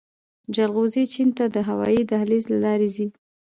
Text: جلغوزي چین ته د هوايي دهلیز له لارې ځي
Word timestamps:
جلغوزي 0.55 1.03
چین 1.13 1.29
ته 1.37 1.45
د 1.55 1.57
هوايي 1.69 2.01
دهلیز 2.11 2.43
له 2.51 2.57
لارې 2.65 2.89
ځي 2.95 3.07